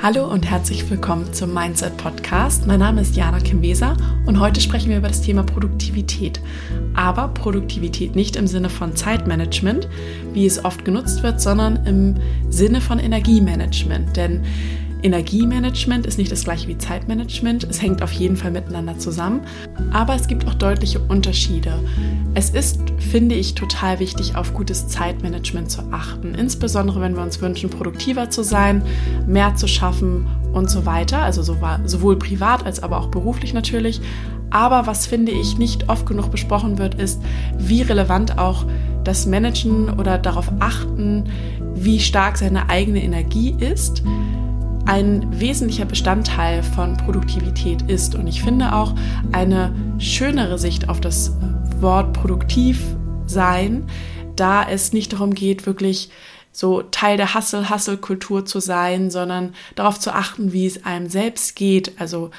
[0.00, 2.68] Hallo und herzlich willkommen zum Mindset Podcast.
[2.68, 6.40] Mein Name ist Jana Kimweser und heute sprechen wir über das Thema Produktivität.
[6.94, 9.88] Aber Produktivität nicht im Sinne von Zeitmanagement,
[10.32, 12.14] wie es oft genutzt wird, sondern im
[12.48, 14.16] Sinne von Energiemanagement.
[14.16, 14.44] Denn
[15.02, 17.64] Energiemanagement ist nicht das gleiche wie Zeitmanagement.
[17.64, 19.42] Es hängt auf jeden Fall miteinander zusammen.
[19.92, 21.72] Aber es gibt auch deutliche Unterschiede.
[22.34, 26.34] Es ist, finde ich, total wichtig, auf gutes Zeitmanagement zu achten.
[26.34, 28.82] Insbesondere, wenn wir uns wünschen, produktiver zu sein,
[29.26, 31.18] mehr zu schaffen und so weiter.
[31.22, 34.00] Also sowohl privat als aber auch beruflich natürlich.
[34.50, 37.22] Aber was, finde ich, nicht oft genug besprochen wird, ist,
[37.56, 38.64] wie relevant auch
[39.04, 41.24] das Managen oder darauf achten,
[41.74, 44.02] wie stark seine eigene Energie ist
[44.88, 48.14] ein wesentlicher Bestandteil von Produktivität ist.
[48.14, 48.94] Und ich finde auch
[49.32, 51.32] eine schönere Sicht auf das
[51.80, 52.80] Wort produktiv
[53.26, 53.86] sein,
[54.34, 56.08] da es nicht darum geht, wirklich
[56.52, 62.00] so Teil der Hustle-Hustle-Kultur zu sein, sondern darauf zu achten, wie es einem selbst geht.
[62.00, 62.30] Also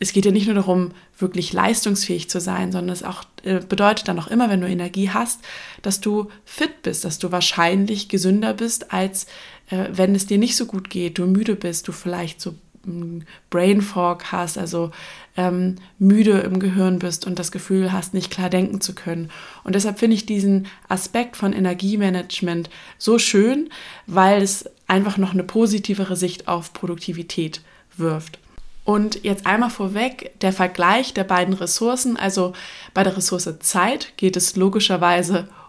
[0.00, 4.08] es geht ja nicht nur darum, wirklich leistungsfähig zu sein, sondern es auch äh, bedeutet
[4.08, 5.40] dann auch immer, wenn du Energie hast,
[5.82, 9.28] dass du fit bist, dass du wahrscheinlich gesünder bist, als äh,
[9.70, 13.20] wenn es dir nicht so gut geht, du müde bist, du vielleicht so mm,
[13.50, 14.90] Brain Fog hast, also
[15.36, 19.30] ähm, müde im Gehirn bist und das Gefühl hast, nicht klar denken zu können.
[19.64, 23.70] Und deshalb finde ich diesen Aspekt von Energiemanagement so schön,
[24.06, 27.62] weil es einfach noch eine positivere Sicht auf Produktivität
[27.96, 28.38] wirft.
[28.84, 32.18] Und jetzt einmal vorweg der Vergleich der beiden Ressourcen.
[32.18, 32.52] Also
[32.92, 35.63] bei der Ressource Zeit geht es logischerweise um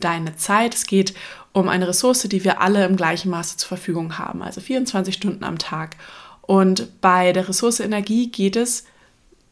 [0.00, 0.74] deine Zeit.
[0.74, 1.14] Es geht
[1.52, 5.44] um eine Ressource, die wir alle im gleichen Maße zur Verfügung haben, also 24 Stunden
[5.44, 5.96] am Tag.
[6.42, 8.84] Und bei der Ressource Energie geht es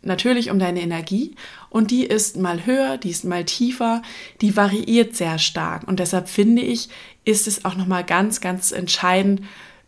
[0.02, 1.34] natürlich um deine Energie
[1.70, 4.02] und die ist mal höher, die ist mal tiefer,
[4.40, 6.88] die variiert sehr stark und deshalb finde ich,
[7.24, 9.42] ist es auch noch mal ganz ganz entscheidend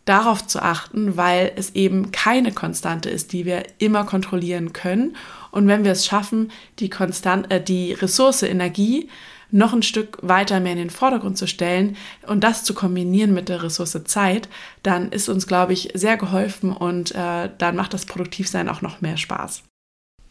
[0.05, 5.17] darauf zu achten, weil es eben keine Konstante ist, die wir immer kontrollieren können.
[5.51, 9.09] Und wenn wir es schaffen, die, Konstant äh, die Ressource Energie
[9.50, 11.96] noch ein Stück weiter mehr in den Vordergrund zu stellen
[12.27, 14.48] und das zu kombinieren mit der Ressource Zeit,
[14.83, 19.00] dann ist uns, glaube ich, sehr geholfen und äh, dann macht das Produktivsein auch noch
[19.00, 19.62] mehr Spaß.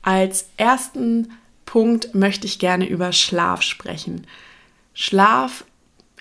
[0.02, 1.32] Als ersten
[1.66, 4.26] Punkt möchte ich gerne über Schlaf sprechen.
[4.94, 5.66] Schlaf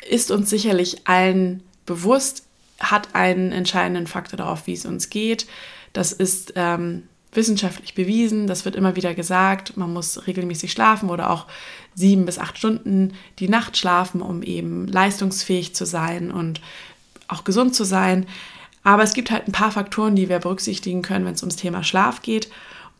[0.08, 2.44] ist uns sicherlich allen bewusst,
[2.80, 5.46] hat einen entscheidenden Faktor darauf, wie es uns geht.
[5.92, 11.30] Das ist ähm, wissenschaftlich bewiesen, das wird immer wieder gesagt, man muss regelmäßig schlafen oder
[11.30, 11.46] auch
[11.94, 16.60] sieben bis acht Stunden die Nacht schlafen, um eben leistungsfähig zu sein und
[17.28, 18.26] auch gesund zu sein.
[18.82, 21.84] Aber es gibt halt ein paar Faktoren, die wir berücksichtigen können, wenn es ums Thema
[21.84, 22.48] Schlaf geht.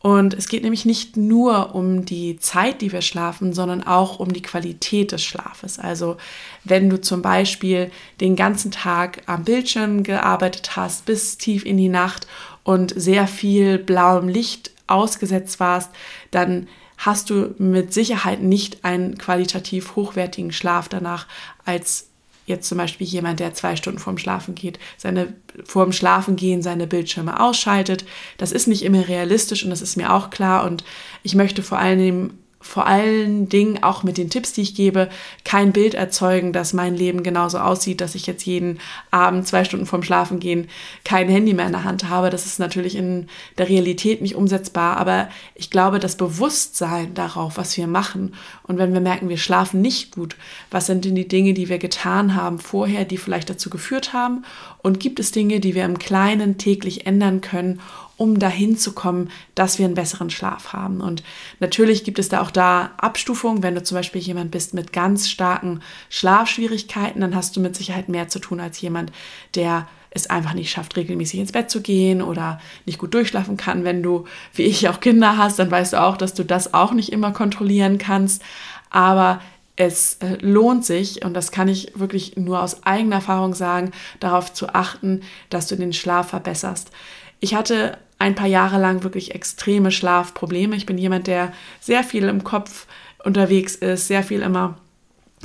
[0.01, 4.33] Und es geht nämlich nicht nur um die Zeit, die wir schlafen, sondern auch um
[4.33, 5.79] die Qualität des Schlafes.
[5.79, 6.19] Also
[6.63, 7.91] wenn du zum Beispiel
[8.21, 12.29] den ganzen Tag am Bildschirm gearbeitet hast, bis tief in die Nacht
[12.69, 15.91] und sehr viel blauem Licht ausgesetzt warst,
[16.31, 16.69] dann
[16.99, 21.27] hast du mit Sicherheit nicht einen qualitativ hochwertigen Schlaf danach
[21.65, 22.09] als
[22.45, 25.33] jetzt zum Beispiel jemand, der zwei Stunden vorm Schlafen geht, seine
[25.65, 28.05] vorm Schlafen gehen seine Bildschirme ausschaltet.
[28.37, 30.67] Das ist nicht immer realistisch und das ist mir auch klar.
[30.67, 30.85] Und
[31.23, 35.09] ich möchte vor allem vor allen Dingen auch mit den Tipps, die ich gebe,
[35.45, 38.81] kein Bild erzeugen, dass mein Leben genauso aussieht, dass ich jetzt jeden
[39.13, 40.69] Abend zwei Stunden vorm Schlafengehen
[41.05, 42.31] kein Handy mehr in der Hand habe.
[42.31, 47.77] Das ist natürlich in der Realität nicht umsetzbar, aber ich glaube, das Bewusstsein darauf, was
[47.77, 50.37] wir machen und wenn wir merken, wir schlafen nicht gut,
[50.71, 54.45] was sind denn die Dinge, die wir getan haben vorher, die vielleicht dazu geführt haben
[54.79, 57.81] und gibt es Dinge, die wir im Kleinen täglich ändern können,
[58.19, 61.01] um dahin zu kommen, dass wir einen besseren Schlaf haben.
[61.01, 61.23] Und
[61.61, 63.63] natürlich gibt es da auch da Abstufungen.
[63.63, 65.81] Wenn du zum Beispiel jemand bist mit ganz starken
[66.11, 69.13] Schlafschwierigkeiten, dann hast du mit Sicherheit mehr zu tun als jemand,
[69.55, 73.85] der es einfach nicht schafft, regelmäßig ins Bett zu gehen oder nicht gut durchschlafen kann.
[73.85, 76.93] Wenn du, wie ich, auch Kinder hast, dann weißt du auch, dass du das auch
[76.93, 78.43] nicht immer kontrollieren kannst.
[78.91, 79.41] Aber
[79.77, 84.53] es äh, lohnt sich, und das kann ich wirklich nur aus eigener Erfahrung sagen, darauf
[84.53, 85.21] zu achten,
[85.51, 86.91] dass du den Schlaf verbesserst.
[87.39, 90.77] Ich hatte ein paar Jahre lang wirklich extreme Schlafprobleme.
[90.77, 92.87] Ich bin jemand, der sehr viel im Kopf
[93.25, 94.79] unterwegs ist, sehr viel immer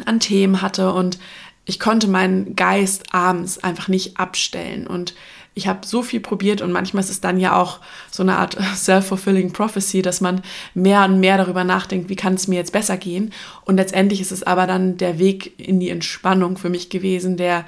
[0.05, 1.19] an Themen hatte und
[1.65, 5.13] ich konnte meinen Geist abends einfach nicht abstellen und
[5.55, 7.79] ich habe so viel probiert und manchmal ist es dann ja auch
[8.09, 10.41] so eine Art self-fulfilling prophecy, dass man
[10.73, 13.31] mehr und mehr darüber nachdenkt, wie kann es mir jetzt besser gehen.
[13.65, 17.65] Und letztendlich ist es aber dann der Weg in die Entspannung für mich gewesen, der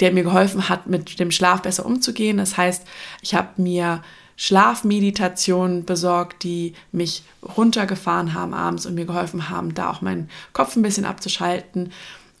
[0.00, 2.36] der mir geholfen hat, mit dem Schlaf besser umzugehen.
[2.36, 2.86] Das heißt,
[3.22, 4.02] ich habe mir
[4.36, 7.24] Schlafmeditationen besorgt, die mich
[7.56, 11.92] runtergefahren haben abends und mir geholfen haben, da auch meinen Kopf ein bisschen abzuschalten.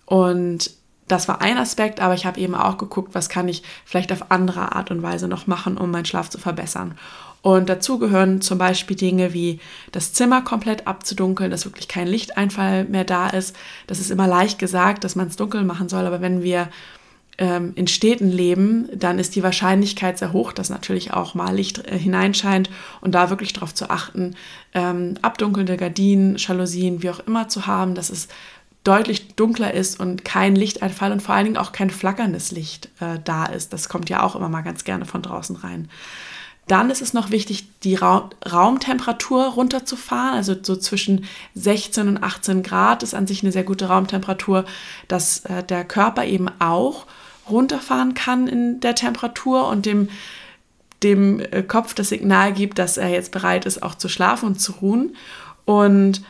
[0.06, 0.70] Und
[1.08, 4.30] das war ein Aspekt, aber ich habe eben auch geguckt, was kann ich vielleicht auf
[4.30, 6.96] andere Art und Weise noch machen, um meinen Schlaf zu verbessern.
[7.40, 9.58] Und dazu gehören zum Beispiel Dinge wie
[9.90, 13.56] das Zimmer komplett abzudunkeln, dass wirklich kein Lichteinfall mehr da ist.
[13.86, 16.68] Das ist immer leicht gesagt, dass man es dunkel machen soll, aber wenn wir
[17.38, 21.86] ähm, in Städten leben, dann ist die Wahrscheinlichkeit sehr hoch, dass natürlich auch mal Licht
[21.86, 22.68] äh, hineinscheint
[23.00, 24.34] und da wirklich darauf zu achten,
[24.74, 28.28] ähm, abdunkelnde Gardinen, Jalousien, wie auch immer zu haben, dass es
[28.84, 33.18] deutlich dunkler ist und kein Lichteinfall und vor allen Dingen auch kein flackerndes Licht äh,
[33.24, 33.72] da ist.
[33.72, 35.88] Das kommt ja auch immer mal ganz gerne von draußen rein.
[36.68, 40.34] Dann ist es noch wichtig, die Ra Raumtemperatur runterzufahren.
[40.34, 41.24] Also so zwischen
[41.54, 44.64] 16 und 18 Grad ist an sich eine sehr gute Raumtemperatur,
[45.08, 47.06] dass äh, der Körper eben auch
[47.50, 50.08] runterfahren kann in der Temperatur und dem,
[51.02, 54.60] dem äh, Kopf das Signal gibt, dass er jetzt bereit ist, auch zu schlafen und
[54.60, 55.16] zu ruhen.
[55.64, 56.22] Und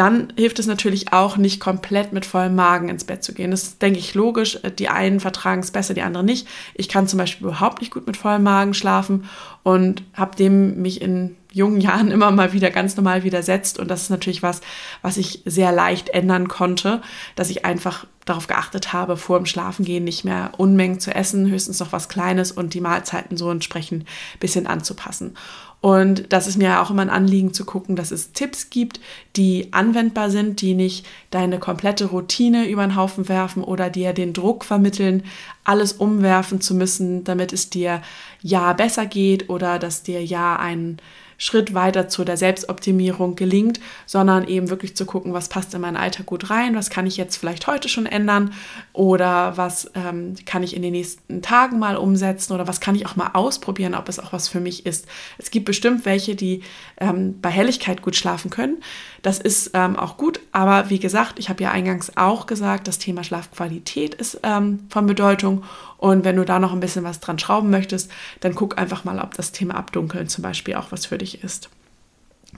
[0.00, 3.50] dann hilft es natürlich auch nicht komplett mit vollem Magen ins Bett zu gehen.
[3.50, 4.58] Das ist, denke ich, logisch.
[4.78, 6.48] Die einen vertragen es besser, die anderen nicht.
[6.72, 9.28] Ich kann zum Beispiel überhaupt nicht gut mit vollem Magen schlafen
[9.62, 13.78] und habe dem mich in jungen Jahren immer mal wieder ganz normal widersetzt.
[13.78, 14.62] Und das ist natürlich was,
[15.02, 17.02] was ich sehr leicht ändern konnte,
[17.36, 21.78] dass ich einfach darauf geachtet habe, vor dem Schlafengehen nicht mehr Unmengen zu essen, höchstens
[21.78, 25.34] noch was Kleines und die Mahlzeiten so entsprechend ein bisschen anzupassen.
[25.80, 29.00] Und das ist mir auch immer ein Anliegen zu gucken, dass es Tipps gibt,
[29.36, 34.34] die anwendbar sind, die nicht deine komplette Routine über den Haufen werfen oder dir den
[34.34, 35.22] Druck vermitteln,
[35.64, 38.02] alles umwerfen zu müssen, damit es dir
[38.42, 40.98] ja besser geht oder dass dir ja ein
[41.40, 45.96] Schritt weiter zu der Selbstoptimierung gelingt, sondern eben wirklich zu gucken, was passt in meinen
[45.96, 48.52] Alltag gut rein, was kann ich jetzt vielleicht heute schon ändern
[48.92, 53.06] oder was ähm, kann ich in den nächsten Tagen mal umsetzen oder was kann ich
[53.06, 55.06] auch mal ausprobieren, ob es auch was für mich ist.
[55.38, 56.62] Es gibt bestimmt welche, die
[56.98, 58.82] ähm, bei Helligkeit gut schlafen können.
[59.22, 62.98] Das ist ähm, auch gut, aber wie gesagt, ich habe ja eingangs auch gesagt, das
[62.98, 65.64] Thema Schlafqualität ist ähm, von Bedeutung
[65.98, 69.18] und wenn du da noch ein bisschen was dran schrauben möchtest, dann guck einfach mal,
[69.18, 71.68] ob das Thema Abdunkeln zum Beispiel auch was für dich ist.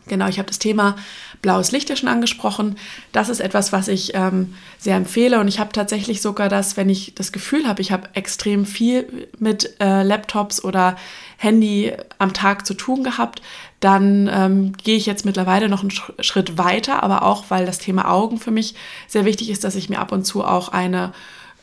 [0.08, 0.96] Genau, ich habe das Thema
[1.43, 2.76] blaues Licht ja schon angesprochen.
[3.12, 5.40] Das ist etwas, was ich ähm, sehr empfehle.
[5.40, 9.28] Und ich habe tatsächlich sogar das, wenn ich das Gefühl habe, ich habe extrem viel
[9.38, 10.96] mit äh, Laptops oder
[11.37, 13.43] Handy am Tag zu tun gehabt,
[13.81, 18.08] dann ähm, gehe ich jetzt mittlerweile noch einen Schritt weiter, aber auch, weil das Thema
[18.10, 18.75] Augen für mich
[19.08, 21.12] sehr wichtig ist, dass ich mir ab und zu auch eine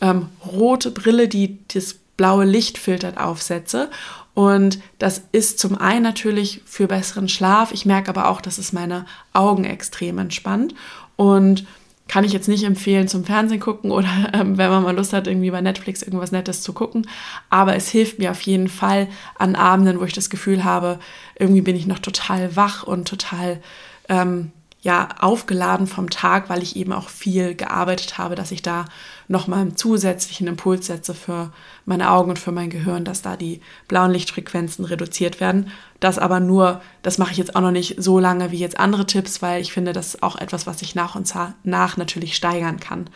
[0.02, 3.90] ähm, rote Brille, die das blaue Licht filtert, aufsetze.
[4.34, 7.72] Und das ist zum einen natürlich für besseren Schlaf.
[7.72, 10.74] Ich merke aber auch, dass es meine Augen extrem entspannt.
[11.16, 11.66] Und
[12.10, 15.28] kann ich jetzt nicht empfehlen zum Fernsehen gucken oder ähm, wenn man mal Lust hat,
[15.28, 17.08] irgendwie bei Netflix irgendwas Nettes zu gucken.
[17.50, 21.00] Aber es hilft mir auf jeden Fall an Abenden, wo ich das Gefühl habe,
[21.38, 23.62] irgendwie bin ich noch total wach und total
[24.10, 28.86] ähm, ja aufgeladen vom Tag, weil ich eben auch viel gearbeitet habe, dass ich da
[29.28, 31.52] nochmal einen zusätzlichen Impuls setze für
[31.90, 35.72] meine Augen und für mein Gehirn, dass da die blauen Lichtfrequenzen reduziert werden.
[36.00, 39.06] Das aber nur, das mache ich jetzt auch noch nicht so lange wie jetzt andere
[39.06, 41.34] Tipps, weil ich finde, das ist auch etwas, was ich nach und
[41.64, 43.10] nach natürlich steigern kann.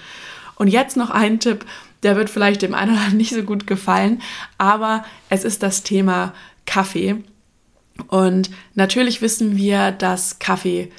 [0.55, 1.65] Und jetzt noch ein Tipp,
[2.01, 4.21] der wird vielleicht dem einen oder anderen nicht so gut gefallen,
[4.57, 6.33] aber es ist das Thema
[6.65, 7.23] Kaffee.
[8.07, 10.91] Und natürlich wissen wir, dass Kaffee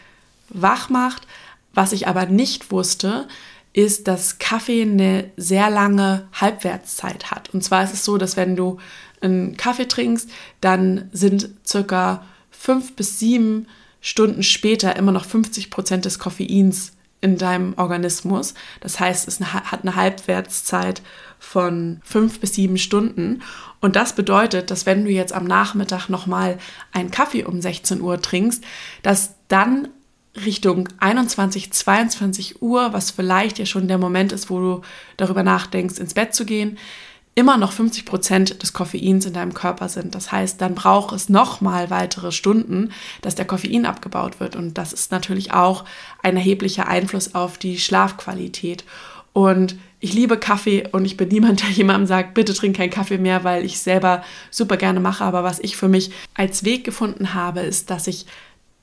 [0.49, 1.27] wach macht.
[1.73, 3.27] Was ich aber nicht wusste,
[3.75, 7.53] ist, dass Kaffee eine sehr lange Halbwertszeit hat.
[7.53, 8.79] Und zwar ist es so, dass wenn du
[9.21, 13.67] einen Kaffee trinkst, dann sind circa fünf bis sieben
[14.01, 18.55] Stunden später immer noch 50 Prozent des Koffeins in deinem Organismus.
[18.81, 21.03] Das heißt, es hat eine Halbwertszeit
[21.39, 23.43] von fünf bis sieben Stunden.
[23.81, 26.59] Und das bedeutet, dass wenn du jetzt am Nachmittag nochmal
[26.93, 28.63] einen Kaffee um 16 Uhr trinkst,
[29.03, 29.89] dass dann
[30.37, 34.81] Richtung 21, 22 Uhr, was vielleicht ja schon der Moment ist, wo du
[35.17, 36.79] darüber nachdenkst, ins Bett zu gehen,
[37.37, 40.15] immer noch 50 Prozent des Koffeins in deinem Körper sind.
[40.15, 42.91] Das heißt, dann braucht es nochmal weitere Stunden,
[43.23, 44.55] dass der Koffein abgebaut wird.
[44.57, 45.85] Und das ist natürlich auch
[46.23, 48.85] ein erheblicher Einfluss auf die Schlafqualität.
[49.33, 53.19] Und ich liebe Kaffee und ich bin niemand, der jemandem sagt, bitte trink keinen Kaffee
[53.19, 55.25] mehr, weil ich selber super gerne mache.
[55.25, 58.27] Aber was ich für mich als Weg gefunden habe, ist, dass ich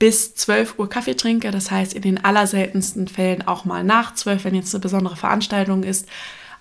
[0.02, 1.52] bis 12 Uhr Kaffee trinke.
[1.52, 5.84] Das heißt, in den allerseltensten Fällen auch mal nach 12, wenn jetzt eine besondere Veranstaltung
[5.84, 6.08] ist.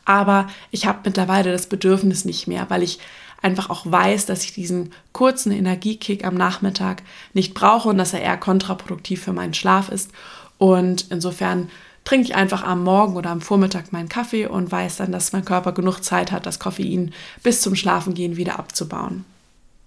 [0.05, 3.00] Aber ich habe mittlerweile das Bedürfnis nicht mehr, weil ich
[3.41, 7.01] einfach auch weiß, dass ich diesen kurzen Energiekick am Nachmittag
[7.33, 10.12] nicht brauche und dass er eher kontraproduktiv für meinen Schlaf ist.
[10.60, 11.71] Und insofern
[12.03, 15.45] trinke ich einfach am Morgen oder am Vormittag meinen Kaffee und weiß dann, dass mein
[15.45, 19.25] Körper genug Zeit hat, das Koffein bis zum Schlafengehen wieder abzubauen.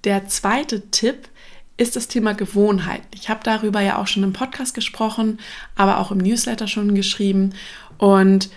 [0.03, 1.29] Der zweite Tipp
[1.77, 3.03] ist das Thema Gewohnheit.
[3.15, 5.39] Ich habe darüber ja auch schon im Podcast gesprochen,
[5.75, 7.55] aber auch im Newsletter schon geschrieben.
[7.99, 8.49] Und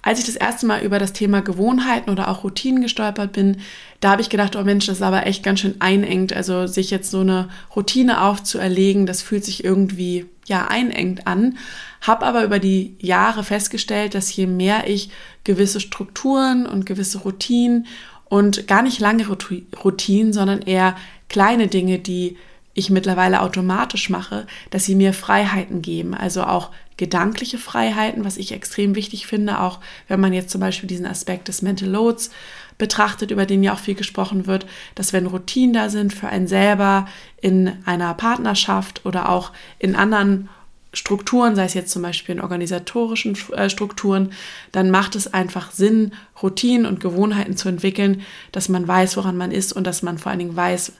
[0.00, 3.58] Als ich das erste Mal über das Thema Gewohnheiten oder auch Routinen gestolpert bin,
[4.00, 6.32] da habe ich gedacht, oh Mensch, das ist aber echt ganz schön einengt.
[6.32, 11.58] Also sich jetzt so eine Routine aufzuerlegen, das fühlt sich irgendwie ja einengt an.
[12.00, 15.10] Habe aber über die Jahre festgestellt, dass je mehr ich
[15.42, 17.86] gewisse Strukturen und gewisse Routinen
[18.26, 20.94] und gar nicht lange Routinen, sondern eher
[21.28, 22.36] kleine Dinge, die
[22.78, 26.14] ich mittlerweile automatisch mache, dass sie mir Freiheiten geben.
[26.14, 30.88] Also auch gedankliche Freiheiten, was ich extrem wichtig finde, auch wenn man jetzt zum Beispiel
[30.88, 32.30] diesen Aspekt des Mental Loads
[32.76, 36.46] betrachtet, über den ja auch viel gesprochen wird, dass wenn Routinen da sind für einen
[36.46, 37.06] selber
[37.40, 40.48] in einer Partnerschaft oder auch in anderen
[40.92, 44.32] Strukturen, sei es jetzt zum Beispiel in organisatorischen äh, Strukturen,
[44.72, 49.52] dann macht es einfach Sinn, Routinen und Gewohnheiten zu entwickeln, dass man weiß, woran man
[49.52, 50.92] ist und dass man vor allen Dingen weiß,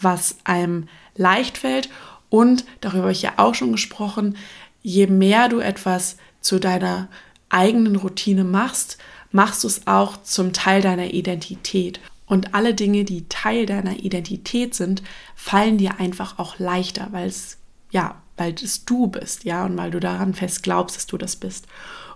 [0.00, 1.88] was einem leicht fällt.
[2.28, 4.36] Und darüber habe ich ja auch schon gesprochen,
[4.82, 7.08] je mehr du etwas zu deiner
[7.48, 8.98] eigenen Routine machst,
[9.30, 12.00] machst du es auch zum Teil deiner Identität.
[12.26, 15.02] Und alle Dinge, die Teil deiner Identität sind,
[15.34, 17.58] fallen dir einfach auch leichter, weil es,
[17.90, 21.36] ja, weil es du bist, ja, und weil du daran fest glaubst, dass du das
[21.36, 21.66] bist.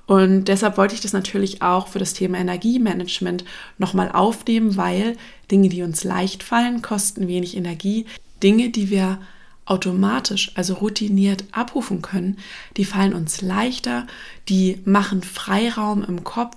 [0.06, 3.44] Und deshalb wollte ich das natürlich auch für das Thema Energiemanagement
[3.76, 5.16] nochmal aufnehmen, weil
[5.50, 8.06] Dinge, die uns leicht fallen, kosten wenig Energie.
[8.42, 9.18] Dinge, die wir
[9.64, 12.38] automatisch, also routiniert abrufen können,
[12.76, 14.06] die fallen uns leichter,
[14.48, 16.56] die machen Freiraum im Kopf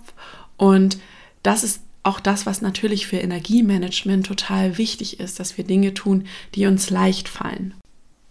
[0.58, 0.98] und
[1.44, 6.26] das ist auch das, was natürlich für Energiemanagement total wichtig ist, dass wir Dinge tun,
[6.56, 7.74] die uns leicht fallen.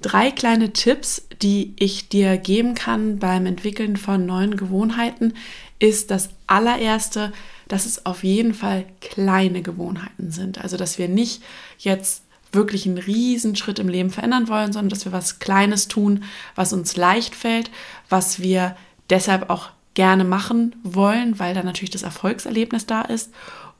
[0.03, 5.35] Drei kleine Tipps, die ich dir geben kann beim Entwickeln von neuen Gewohnheiten,
[5.79, 7.33] ist das allererste,
[7.69, 10.61] dass es auf jeden Fall kleine Gewohnheiten sind.
[10.61, 11.43] Also, dass wir nicht
[11.79, 16.25] jetzt wirklich einen riesen Schritt im Leben verändern wollen, sondern dass wir was Kleines tun,
[16.55, 17.71] was uns leicht fällt,
[18.09, 18.77] was wir
[19.09, 23.33] deshalb auch gerne machen wollen, weil da natürlich das Erfolgserlebnis da ist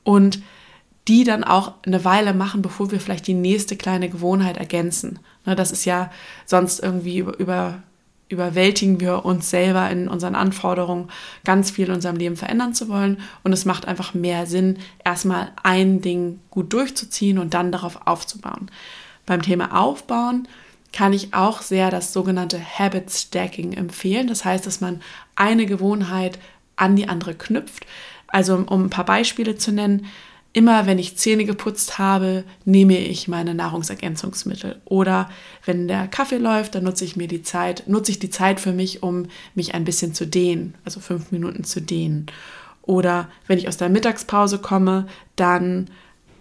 [0.03, 0.41] und
[1.07, 5.19] die dann auch eine Weile machen, bevor wir vielleicht die nächste kleine Gewohnheit ergänzen.
[5.45, 6.11] Ne, das ist ja
[6.45, 7.83] sonst irgendwie über, über
[8.31, 11.09] überwältigen wir uns selber in unseren Anforderungen,
[11.43, 13.17] ganz viel in unserem Leben verändern zu wollen.
[13.43, 18.71] Und es macht einfach mehr Sinn, erstmal ein Ding gut durchzuziehen und dann darauf aufzubauen.
[19.25, 20.47] Beim Thema Aufbauen
[20.93, 24.27] kann ich auch sehr das sogenannte Habit Stacking empfehlen.
[24.27, 25.01] Das heißt, dass man
[25.35, 26.37] eine Gewohnheit
[26.75, 27.85] an die andere knüpft.
[28.27, 30.07] Also um ein paar Beispiele zu nennen,
[30.53, 34.81] Immer wenn ich Zähne geputzt habe, nehme ich meine Nahrungsergänzungsmittel.
[34.83, 35.29] Oder
[35.65, 38.73] wenn der Kaffee läuft, dann nutze ich mir die Zeit, nutze ich die Zeit für
[38.73, 42.25] mich, um mich ein bisschen zu dehnen, also fünf Minuten zu dehnen.
[42.81, 45.89] Oder wenn ich aus der Mittagspause komme, dann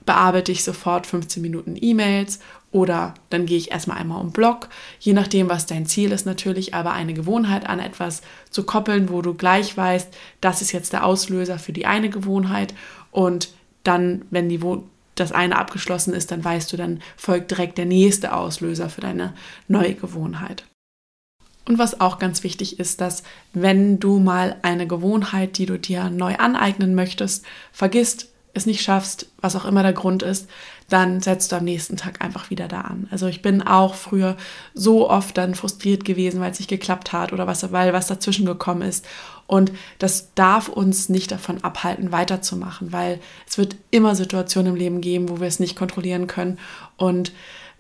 [0.07, 2.40] bearbeite ich sofort 15 Minuten E-Mails
[2.73, 6.75] oder dann gehe ich erstmal einmal um Block, je nachdem, was dein Ziel ist natürlich,
[6.75, 10.09] aber eine Gewohnheit an etwas zu koppeln, wo du gleich weißt,
[10.40, 12.75] das ist jetzt der Auslöser für die eine Gewohnheit
[13.11, 13.50] und
[13.83, 14.61] dann, wenn die,
[15.15, 19.35] das eine abgeschlossen ist, dann weißt du, dann folgt direkt der nächste Auslöser für deine
[19.69, 20.65] neue Gewohnheit.
[21.67, 23.23] Und was auch ganz wichtig ist, dass
[23.53, 29.26] wenn du mal eine Gewohnheit, die du dir neu aneignen möchtest, vergisst, es nicht schaffst,
[29.40, 30.49] was auch immer der Grund ist,
[30.88, 33.07] dann setzt du am nächsten Tag einfach wieder da an.
[33.11, 34.37] Also ich bin auch früher
[34.75, 38.47] so oft dann frustriert gewesen, weil es nicht geklappt hat oder was, weil was dazwischen
[38.47, 39.07] gekommen ist.
[39.47, 45.00] Und das darf uns nicht davon abhalten, weiterzumachen, weil es wird immer Situationen im Leben
[45.00, 46.59] geben, wo wir es nicht kontrollieren können.
[46.97, 47.33] Und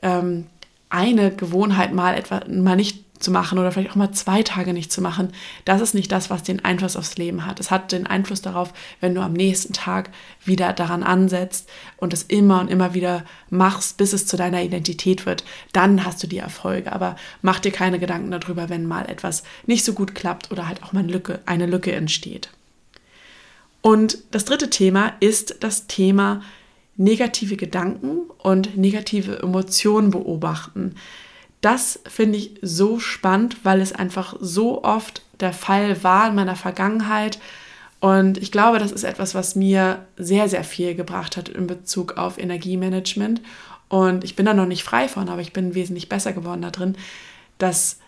[0.02, 0.46] ähm,
[0.88, 4.90] eine Gewohnheit mal etwa mal nicht zu machen oder vielleicht auch mal zwei Tage nicht
[4.90, 5.32] zu machen,
[5.64, 7.60] das ist nicht das, was den Einfluss aufs Leben hat.
[7.60, 10.10] Es hat den Einfluss darauf, wenn du am nächsten Tag
[10.44, 15.26] wieder daran ansetzt und es immer und immer wieder machst, bis es zu deiner Identität
[15.26, 15.44] wird.
[15.72, 16.92] Dann hast du die Erfolge.
[16.92, 20.82] Aber mach dir keine Gedanken darüber, wenn mal etwas nicht so gut klappt oder halt
[20.82, 22.50] auch mal eine Lücke, eine Lücke entsteht.
[23.82, 26.42] Und das dritte Thema ist das Thema
[26.96, 30.96] negative Gedanken und negative Emotionen beobachten.
[31.60, 36.56] Das finde ich so spannend, weil es einfach so oft der Fall war in meiner
[36.56, 37.38] Vergangenheit.
[38.00, 42.16] Und ich glaube, das ist etwas, was mir sehr, sehr viel gebracht hat in Bezug
[42.16, 43.42] auf Energiemanagement.
[43.88, 46.70] Und ich bin da noch nicht frei von, aber ich bin wesentlich besser geworden da
[46.70, 46.96] drin,
[47.58, 47.98] dass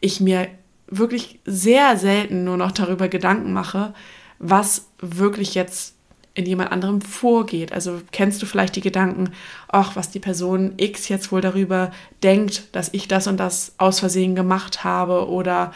[0.00, 0.48] ich mir
[0.86, 3.92] wirklich sehr selten nur noch darüber Gedanken mache,
[4.38, 5.94] was wirklich jetzt
[6.40, 7.72] in jemand anderem vorgeht.
[7.72, 9.30] Also kennst du vielleicht die Gedanken,
[9.68, 11.92] ach, was die Person X jetzt wohl darüber
[12.22, 15.72] denkt, dass ich das und das aus Versehen gemacht habe oder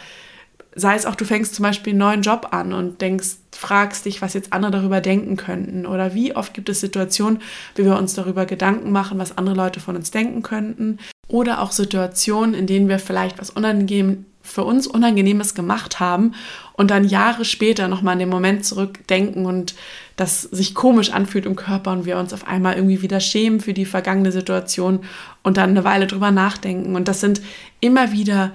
[0.75, 4.21] sei es auch, du fängst zum Beispiel einen neuen Job an und denkst, fragst dich,
[4.21, 5.85] was jetzt andere darüber denken könnten.
[5.85, 7.41] Oder wie oft gibt es Situationen,
[7.75, 10.99] wie wir uns darüber Gedanken machen, was andere Leute von uns denken könnten.
[11.27, 16.33] Oder auch Situationen, in denen wir vielleicht was unangenehm, für uns Unangenehmes gemacht haben
[16.73, 19.75] und dann Jahre später nochmal an den Moment zurückdenken und
[20.15, 23.73] das sich komisch anfühlt im Körper und wir uns auf einmal irgendwie wieder schämen für
[23.73, 25.01] die vergangene Situation
[25.43, 26.95] und dann eine Weile drüber nachdenken.
[26.95, 27.41] Und das sind
[27.81, 28.53] immer wieder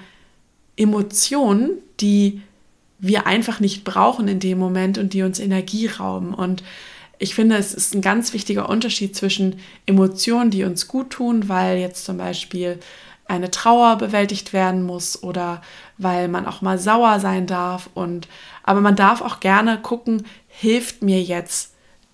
[0.76, 2.40] Emotionen, die
[2.98, 6.32] wir einfach nicht brauchen in dem Moment und die uns Energie rauben.
[6.32, 6.62] Und
[7.18, 11.78] ich finde, es ist ein ganz wichtiger Unterschied zwischen Emotionen, die uns gut tun, weil
[11.78, 12.78] jetzt zum Beispiel
[13.30, 15.62] eine Trauer bewältigt werden muss oder
[15.98, 18.28] weil man auch mal sauer sein darf und
[18.62, 21.70] aber man darf auch gerne gucken, hilft mir jetzt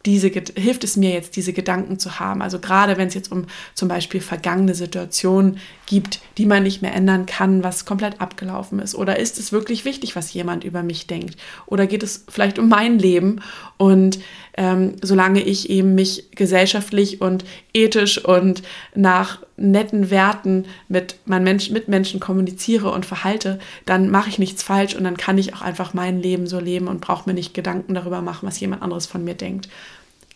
[0.06, 2.40] diese, hilft es mir jetzt, diese Gedanken zu haben.
[2.40, 6.94] Also gerade wenn es jetzt um zum Beispiel vergangene Situationen gibt, die man nicht mehr
[6.94, 8.94] ändern kann, was komplett abgelaufen ist.
[8.94, 11.36] Oder ist es wirklich wichtig, was jemand über mich denkt?
[11.66, 13.40] Oder geht es vielleicht um mein Leben?
[13.78, 14.20] Und
[14.56, 17.44] ähm, solange ich eben mich gesellschaftlich und
[17.74, 18.62] ethisch und
[18.94, 24.94] nach netten Werten mit meinen Mensch, Mitmenschen kommuniziere und verhalte, dann mache ich nichts falsch
[24.94, 27.94] und dann kann ich auch einfach mein Leben so leben und brauche mir nicht Gedanken
[27.94, 29.68] darüber machen, was jemand anderes von mir denkt.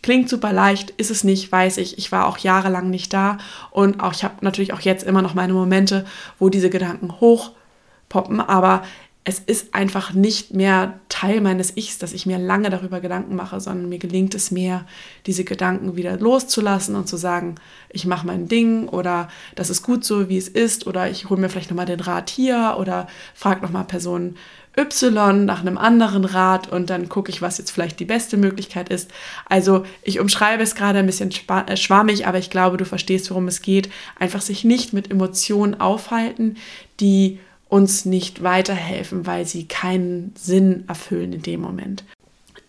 [0.01, 1.99] Klingt super leicht, ist es nicht, weiß ich.
[1.99, 3.37] Ich war auch jahrelang nicht da
[3.69, 6.05] und auch ich habe natürlich auch jetzt immer noch meine Momente,
[6.39, 8.81] wo diese Gedanken hochpoppen, aber
[9.23, 13.59] es ist einfach nicht mehr Teil meines Ichs, dass ich mir lange darüber Gedanken mache,
[13.59, 14.85] sondern mir gelingt es mehr,
[15.27, 17.55] diese Gedanken wieder loszulassen und zu sagen,
[17.89, 21.39] ich mache mein Ding oder das ist gut so, wie es ist oder ich hole
[21.39, 24.37] mir vielleicht nochmal den Rat hier oder frage nochmal Person
[24.75, 28.89] Y nach einem anderen Rat und dann gucke ich, was jetzt vielleicht die beste Möglichkeit
[28.89, 29.11] ist.
[29.47, 33.47] Also ich umschreibe es gerade ein bisschen äh, schwammig, aber ich glaube, du verstehst, worum
[33.49, 33.89] es geht.
[34.17, 36.55] Einfach sich nicht mit Emotionen aufhalten,
[37.01, 37.39] die
[37.71, 42.03] uns nicht weiterhelfen, weil sie keinen Sinn erfüllen in dem Moment.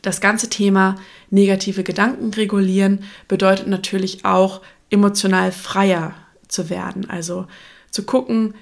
[0.00, 0.94] Das ganze Thema
[1.28, 6.14] negative Gedanken regulieren bedeutet natürlich auch emotional freier
[6.46, 7.10] zu werden.
[7.10, 7.48] Also
[7.90, 8.54] zu gucken,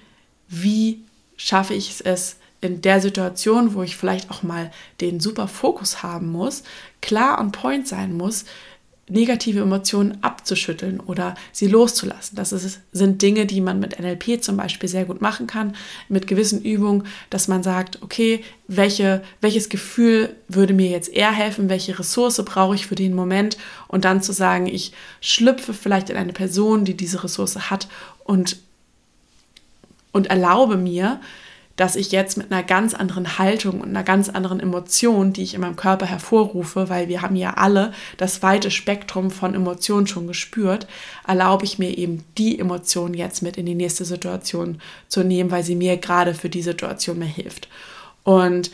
[0.49, 1.03] wie
[1.37, 4.71] schaffe ich es in der Situation, wo ich vielleicht auch mal
[5.03, 6.63] den super Fokus haben muss,
[7.03, 8.47] klar on point sein muss,
[9.11, 12.37] negative Emotionen abzuschütteln oder sie loszulassen.
[12.37, 15.75] Das ist, sind Dinge, die man mit NLP zum Beispiel sehr gut machen kann,
[16.09, 21.69] mit gewissen Übungen, dass man sagt, okay, welche, welches Gefühl würde mir jetzt eher helfen,
[21.69, 26.17] welche Ressource brauche ich für den Moment und dann zu sagen, ich schlüpfe vielleicht in
[26.17, 27.89] eine Person, die diese Ressource hat
[28.25, 28.59] und,
[30.13, 31.21] und erlaube mir,
[31.81, 35.55] dass ich jetzt mit einer ganz anderen Haltung und einer ganz anderen Emotion, die ich
[35.55, 40.27] in meinem Körper hervorrufe, weil wir haben ja alle das weite Spektrum von Emotionen schon
[40.27, 40.87] gespürt,
[41.27, 45.65] erlaube ich mir eben die Emotion jetzt mit in die nächste Situation zu nehmen, weil
[45.65, 47.71] sie mir gerade für die Situation mehr hilft.
[48.25, 48.71] Und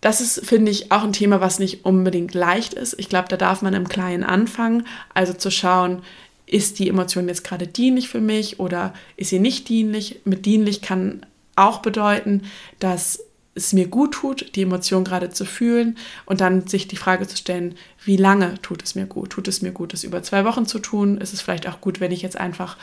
[0.00, 2.98] das ist, finde ich, auch ein Thema, was nicht unbedingt leicht ist.
[2.98, 6.00] Ich glaube, da darf man im Kleinen anfangen, also zu schauen,
[6.46, 10.22] ist die Emotion jetzt gerade dienlich für mich oder ist sie nicht dienlich?
[10.24, 11.26] Mit dienlich kann
[11.58, 12.42] auch bedeuten,
[12.78, 13.20] dass
[13.54, 17.36] es mir gut tut, die Emotion gerade zu fühlen und dann sich die Frage zu
[17.36, 19.30] stellen, wie lange tut es mir gut?
[19.30, 21.18] Tut es mir gut, das über zwei Wochen zu tun?
[21.18, 22.76] Ist es vielleicht auch gut, wenn ich jetzt einfach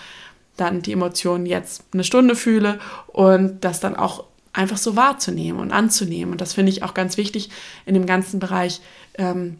[0.58, 5.72] dann die Emotionen jetzt eine Stunde fühle und das dann auch einfach so wahrzunehmen und
[5.72, 6.32] anzunehmen.
[6.32, 7.50] Und das finde ich auch ganz wichtig
[7.86, 8.82] in dem ganzen Bereich
[9.18, 9.60] ähm,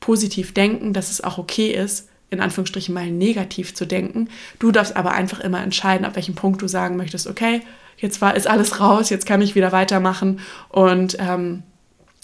[0.00, 4.28] positiv denken, dass es auch okay ist, in Anführungsstrichen mal negativ zu denken.
[4.58, 7.60] Du darfst aber einfach immer entscheiden, ab welchem Punkt du sagen möchtest, okay,
[7.98, 10.40] jetzt war, ist alles raus, jetzt kann ich wieder weitermachen
[10.70, 11.62] und ähm,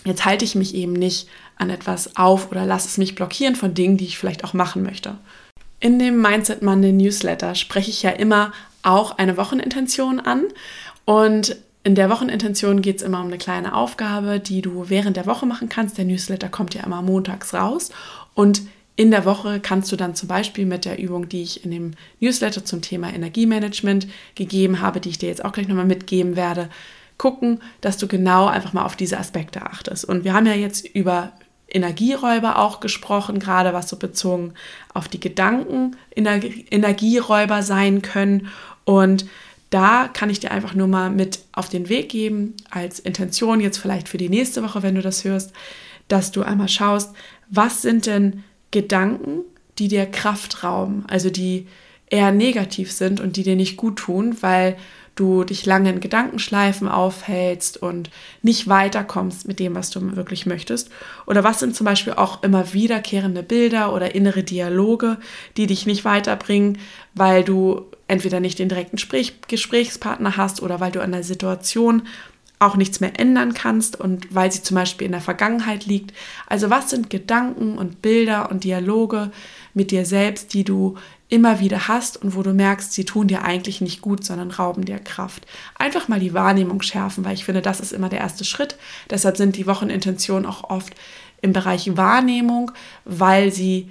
[0.05, 3.75] jetzt halte ich mich eben nicht an etwas auf oder lasse es mich blockieren von
[3.75, 5.17] Dingen, die ich vielleicht auch machen möchte.
[5.79, 10.45] In dem Mindset Monday Newsletter spreche ich ja immer auch eine Wochenintention an
[11.05, 15.27] und in der Wochenintention geht es immer um eine kleine Aufgabe, die du während der
[15.27, 15.99] Woche machen kannst.
[15.99, 17.91] Der Newsletter kommt ja immer montags raus
[18.35, 18.63] und
[18.99, 21.93] in der Woche kannst du dann zum Beispiel mit der Übung, die ich in dem
[22.19, 26.69] Newsletter zum Thema Energiemanagement gegeben habe, die ich dir jetzt auch gleich nochmal mitgeben werde,
[27.17, 30.05] gucken, dass du genau einfach mal auf diese Aspekte achtest.
[30.05, 31.31] Und wir haben ja jetzt über
[31.69, 34.55] Energieräuber auch gesprochen, gerade was so bezogen
[34.95, 38.49] auf die Gedanken Energieräuber sein können.
[38.85, 39.27] Und
[39.71, 43.79] da kann ich dir einfach nur mal mit auf den Weg geben, als Intention jetzt
[43.79, 45.53] vielleicht für die nächste Woche, wenn du das hörst,
[46.09, 47.15] dass du einmal schaust,
[47.49, 49.41] was sind denn Gedanken,
[49.79, 51.67] die dir Kraft rauben, also die
[52.11, 54.77] eher negativ sind und die dir nicht gut tun, weil
[55.15, 58.11] du dich lange in Gedankenschleifen aufhältst und
[58.43, 60.91] nicht weiterkommst mit dem, was du wirklich möchtest?
[61.27, 65.19] Oder was sind zum Beispiel auch immer wiederkehrende Bilder oder innere Dialoge,
[65.57, 66.79] die dich nicht weiterbringen,
[67.15, 68.97] weil du entweder nicht den direkten
[69.49, 72.03] Gesprächspartner hast oder weil du an der Situation
[72.59, 76.13] auch nichts mehr ändern kannst und weil sie zum Beispiel in der Vergangenheit liegt.
[76.47, 79.31] Also was sind Gedanken und Bilder und Dialoge
[79.75, 80.97] mit dir selbst, die du
[81.29, 84.85] immer wieder hast und wo du merkst, sie tun dir eigentlich nicht gut, sondern rauben
[84.85, 85.47] dir Kraft.
[85.77, 88.77] Einfach mal die Wahrnehmung schärfen, weil ich finde, das ist immer der erste Schritt.
[89.11, 90.95] Deshalb sind die Wochenintentionen auch oft
[91.41, 92.73] im Bereich Wahrnehmung,
[93.05, 93.91] weil sie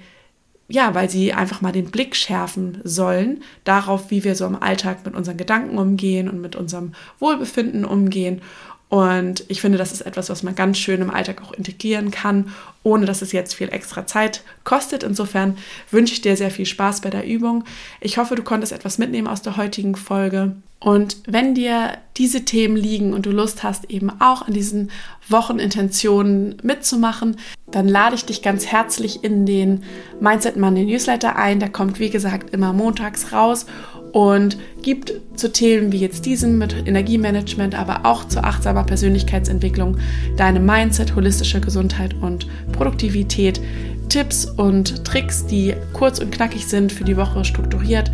[0.70, 5.04] ja, weil sie einfach mal den Blick schärfen sollen darauf, wie wir so im Alltag
[5.06, 8.42] mit unseren Gedanken umgehen und mit unserem Wohlbefinden umgehen.
[8.88, 12.52] Und ich finde, das ist etwas, was man ganz schön im Alltag auch integrieren kann,
[12.82, 15.02] ohne dass es jetzt viel extra Zeit kostet.
[15.02, 15.58] Insofern
[15.90, 17.64] wünsche ich dir sehr viel Spaß bei der Übung.
[18.00, 20.56] Ich hoffe, du konntest etwas mitnehmen aus der heutigen Folge.
[20.80, 24.90] Und wenn dir diese Themen liegen und du Lust hast, eben auch an diesen
[25.28, 27.36] Wochenintentionen mitzumachen,
[27.70, 29.82] dann lade ich dich ganz herzlich in den
[30.20, 31.58] Mindset Monday Newsletter ein.
[31.58, 33.66] Der kommt, wie gesagt, immer montags raus
[34.12, 39.98] und gibt zu Themen wie jetzt diesem mit Energiemanagement, aber auch zu achtsamer Persönlichkeitsentwicklung,
[40.36, 43.60] deinem Mindset, holistischer Gesundheit und Produktivität
[44.08, 48.10] Tipps und Tricks, die kurz und knackig sind, für die Woche strukturiert,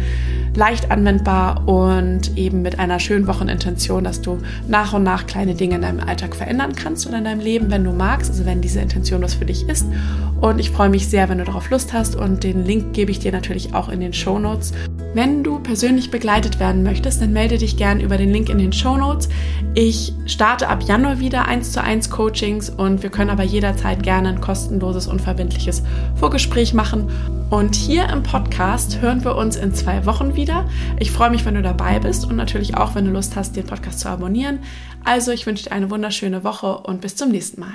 [0.57, 5.77] leicht anwendbar und eben mit einer schönen Wochenintention, dass du nach und nach kleine Dinge
[5.77, 8.81] in deinem Alltag verändern kannst oder in deinem Leben, wenn du magst, also wenn diese
[8.81, 9.87] Intention was für dich ist.
[10.41, 13.21] Und ich freue mich sehr, wenn du darauf Lust hast und den Link gebe ich
[13.21, 14.73] dir natürlich auch in den Show Notes.
[15.15, 18.73] Wenn du persönlich begleitet werden möchtest, dann melde dich gern über den Link in den
[18.73, 19.29] Show Notes.
[19.75, 24.31] Ich starte ab Januar wieder 1 zu 1 Coachings und wir können aber jederzeit gerne
[24.31, 25.85] ein kostenloses, unverbindliches
[26.17, 27.13] Vorgespräch machen.
[27.49, 30.69] Und hier im Podcast hören wir uns in zwei Wochen wieder.
[30.99, 33.67] Ich freue mich, wenn du dabei bist und natürlich auch, wenn du Lust hast, den
[33.67, 34.59] Podcast zu abonnieren.
[35.05, 37.75] Also ich wünsche dir eine wunderschöne Woche und bis zum nächsten Mal.